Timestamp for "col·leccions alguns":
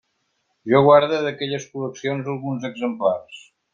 1.75-2.67